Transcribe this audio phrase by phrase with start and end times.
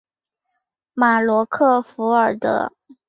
[0.95, 2.73] 马罗克弗尔德。